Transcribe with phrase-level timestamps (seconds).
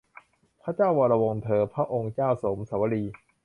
[0.63, 3.03] พระเจ้าวรวงศ์เธอ พระองค์เจ้าโสมสวลี